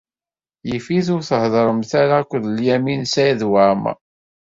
[0.69, 3.97] Yif-it ur theddṛemt ara akked Lyamin n Saɛid Waɛmeṛ.